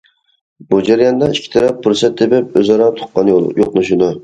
بۇ 0.71 0.79
جەرياندا 0.87 1.27
ئىككى 1.35 1.51
تەرەپ 1.57 1.85
پۇرسەت 1.85 2.17
تېپىپ 2.23 2.59
ئۆزئارا 2.63 2.91
تۇغقان 2.99 3.33
يوقلىشىدۇ. 3.37 4.13